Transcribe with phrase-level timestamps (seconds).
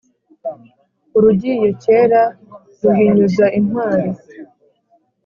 [1.17, 2.21] urugiye kera
[2.81, 4.09] ruhinyuza intwari